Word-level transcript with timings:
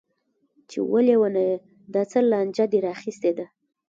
چې 0.69 0.77
وه 0.89 0.99
ليونيه 1.07 1.55
دا 1.93 2.01
څه 2.11 2.19
لانجه 2.31 2.65
دې 2.71 2.79
راخيستې 2.87 3.31
ده. 3.37 3.45